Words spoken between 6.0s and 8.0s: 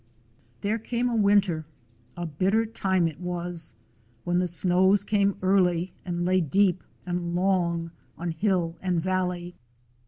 and lay deep and long